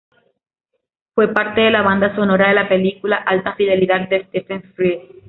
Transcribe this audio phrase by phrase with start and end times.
[1.13, 5.03] Fue parte de la banda sonora de la película "Alta fidelidad" de Stephen Frears.